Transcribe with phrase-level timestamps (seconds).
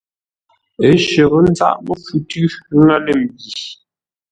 [0.85, 2.43] A shərə́ záʼ məfu tʉ̌
[2.83, 3.49] ŋə́ lə̂ mbî.